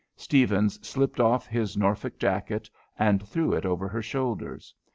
[0.15, 4.73] Stephens slipped off his Norfolk jacket and threw it over her shoulders.